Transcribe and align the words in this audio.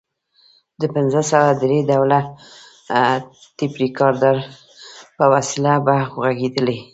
د 0.81 0.83
پنځه 0.95 1.21
سوه 1.31 1.49
درې 1.63 1.79
ډوله 1.89 2.19
ټیپ 3.57 3.73
ریکارډر 3.83 4.35
په 5.17 5.23
وسیله 5.33 5.73
به 5.85 5.95
غږېدلې. 6.23 6.77